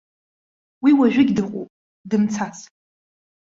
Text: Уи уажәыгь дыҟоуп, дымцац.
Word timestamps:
Уи 0.83 0.91
уажәыгь 0.99 1.31
дыҟоуп, 1.37 1.69
дымцац. 2.09 2.57